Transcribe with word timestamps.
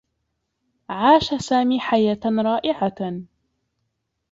عاش 0.89 1.33
سامي 1.33 1.79
حياة 1.79 2.19
رائعة. 2.25 3.21